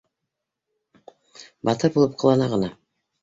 [1.69, 2.73] Батыр булып ҡылана ғына